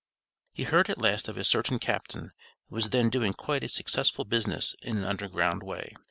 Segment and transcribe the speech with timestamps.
[0.51, 2.31] He heard at last of a certain Captain,
[2.69, 5.95] who was then doing quite a successful business in an Underground way.